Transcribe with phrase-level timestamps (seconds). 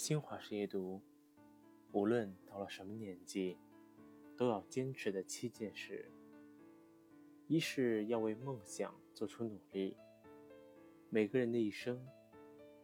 [0.00, 1.02] 新华社阅读，
[1.90, 3.58] 无论到了什么年纪，
[4.36, 6.08] 都要坚持的七件事。
[7.48, 9.96] 一是要为梦想做出努力。
[11.10, 12.00] 每个人的一生，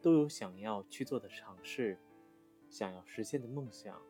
[0.03, 1.97] 都有想要去做的尝试，
[2.69, 4.03] 想要实现的梦想。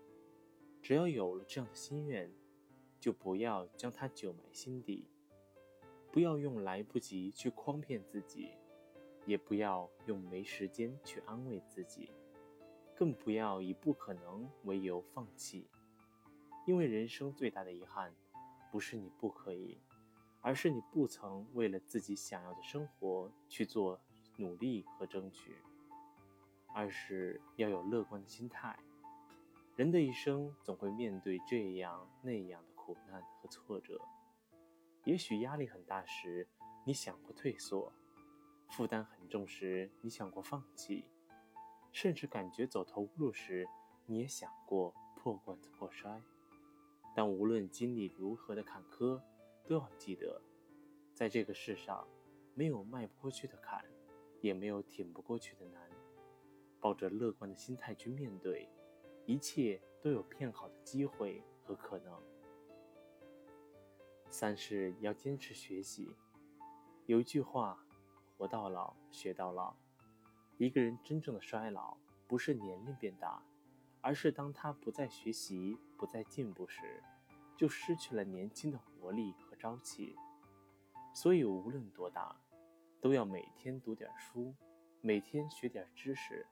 [0.81, 2.33] 只要有了这样的心愿，
[2.99, 5.11] 就不要将它久埋心底，
[6.11, 8.53] 不要用来不及去诓骗自己，
[9.27, 12.11] 也不要用没时间去安慰自己。
[12.97, 15.69] 更不要以不可能为由放弃，
[16.67, 18.15] 因为人生最大的遗憾，
[18.71, 19.81] 不是你不可以，
[20.41, 24.01] 而是你不曾为了自己想要的生活去做
[24.37, 25.57] 努力和争取。
[26.73, 28.79] 二是要有乐观的心态，
[29.77, 34.01] 人的一生总会面对这样那样的苦难和挫折，
[35.05, 36.49] 也许压力很大时，
[36.85, 37.93] 你想过退缩；
[38.71, 41.05] 负担很重时，你想过放弃。
[41.95, 43.69] 甚至感觉走投无路时，
[44.05, 46.21] 你也想过破罐子破摔。
[47.15, 49.23] 但无论经历如何的坎坷，
[49.65, 50.43] 都要记得，
[51.15, 52.05] 在这个世上，
[52.53, 53.85] 没有迈不过去的坎，
[54.41, 55.89] 也没有挺不过去的难。
[56.81, 58.69] 抱着乐观的心态去面对，
[59.25, 62.21] 一切都有变好的机会和可能。
[64.31, 66.11] 三是要坚持学习。
[67.07, 67.87] 有一句话
[68.37, 69.77] ：“活到老，学到老。”
[70.57, 71.97] 一个人真正的衰老，
[72.29, 73.43] 不是年龄变大，
[74.01, 77.03] 而是当他不再学习、不再进步时，
[77.57, 80.15] 就失去了年轻的活力和朝气。
[81.13, 82.37] 所以，无论多大，
[83.01, 84.55] 都要每天读点书，
[85.01, 86.47] 每天学点知识，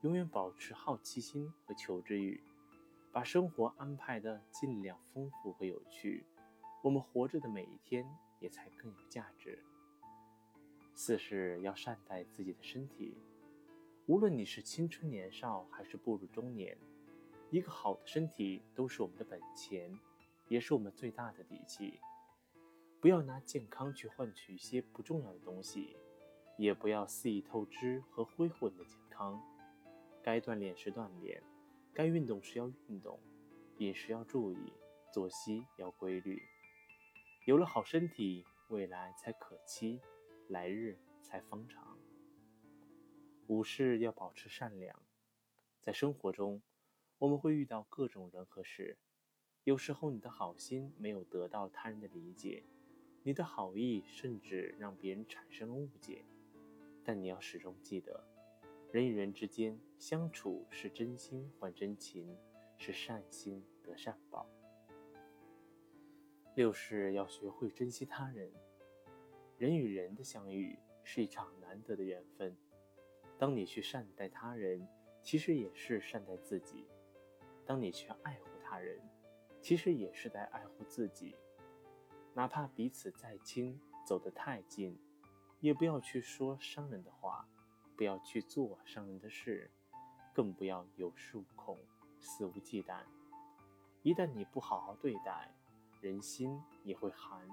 [0.00, 2.42] 永远保持好奇心和求知欲，
[3.12, 6.24] 把生活安排的尽量丰富和有趣，
[6.82, 8.06] 我们活着的每一天
[8.40, 9.62] 也才更有价值。
[10.94, 13.18] 四是要善待自己的身体。
[14.06, 16.76] 无论你是青春年少还是步入中年，
[17.50, 19.98] 一个好的身体都是我们的本钱，
[20.46, 21.98] 也是我们最大的底气。
[23.00, 25.96] 不要拿健康去换取一些不重要的东西，
[26.58, 29.42] 也不要肆意透支和挥霍你的健康。
[30.22, 31.42] 该锻炼时锻炼，
[31.94, 33.18] 该运动时要运动，
[33.78, 34.70] 饮食要注意，
[35.14, 36.42] 作息要规律。
[37.46, 39.98] 有了好身体，未来才可期，
[40.48, 41.96] 来日才方长。
[43.46, 45.02] 五是要保持善良，
[45.82, 46.62] 在生活中，
[47.18, 48.96] 我们会遇到各种人和事，
[49.64, 52.64] 有时候你的好心没有得到他人的理解，
[53.22, 56.24] 你的好意甚至让别人产生了误解，
[57.04, 58.26] 但你要始终记得，
[58.90, 62.34] 人与人之间相处是真心换真情，
[62.78, 64.48] 是善心得善报。
[66.54, 68.50] 六是要学会珍惜他人，
[69.58, 72.56] 人与人的相遇是一场难得的缘分。
[73.36, 74.86] 当你去善待他人，
[75.22, 76.86] 其实也是善待自己；
[77.66, 79.00] 当你去爱护他人，
[79.60, 81.34] 其实也是在爱护自己。
[82.32, 84.98] 哪怕彼此再亲，走得太近，
[85.60, 87.48] 也不要去说伤人的话，
[87.96, 89.70] 不要去做伤人的事，
[90.32, 91.78] 更不要有恃无恐、
[92.20, 93.02] 肆无忌惮。
[94.02, 95.54] 一旦你不好好对待，
[96.00, 97.48] 人心也会寒，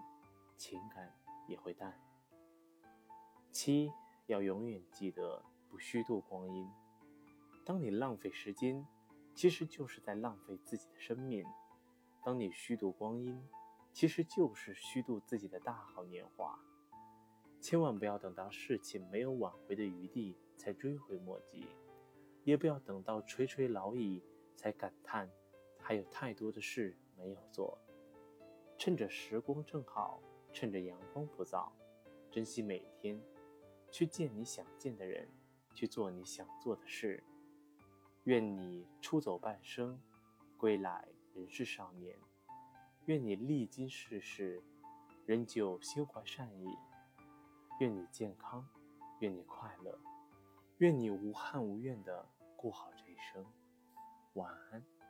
[0.58, 1.16] 情感
[1.48, 2.00] 也会淡。
[3.52, 3.92] 七，
[4.28, 5.44] 要永远记得。
[5.72, 6.70] 不虚度光阴。
[7.64, 8.86] 当你浪费时间，
[9.34, 11.46] 其实就是在浪费自己的生命；
[12.26, 13.42] 当你虚度光阴，
[13.94, 16.60] 其实就是虚度自己的大好年华。
[17.62, 21.66] 千万不要等到事情没有挽回的余地才追悔莫及，
[22.44, 24.22] 也不要等到垂垂老矣
[24.58, 25.32] 才感叹
[25.80, 27.78] 还有太多的事没有做。
[28.78, 30.20] 趁着时光正好，
[30.52, 31.70] 趁着阳光不燥，
[32.32, 33.22] 珍惜每天，
[33.92, 35.30] 去见你想见的人。
[35.74, 37.24] 去做你想做的事。
[38.26, 40.00] 愿你出走半生，
[40.58, 42.18] 归来仍是少年。
[43.06, 44.62] 愿你历经世事，
[45.26, 46.68] 仍旧心怀善意。
[47.80, 48.68] 愿你健康，
[49.20, 50.00] 愿你快乐，
[50.78, 53.44] 愿你无憾无怨的过好这一生。
[54.34, 55.01] 晚安。